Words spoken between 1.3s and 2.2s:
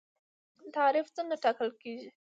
ټاکل کیږي؟